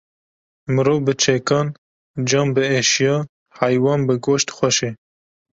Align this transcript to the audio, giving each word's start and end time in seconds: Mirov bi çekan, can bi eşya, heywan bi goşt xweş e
Mirov 0.73 0.97
bi 1.07 1.13
çekan, 1.23 1.67
can 2.29 2.47
bi 2.55 2.63
eşya, 2.79 3.15
heywan 3.59 3.99
bi 4.07 4.13
goşt 4.25 4.49
xweş 4.57 4.77
e 4.87 4.89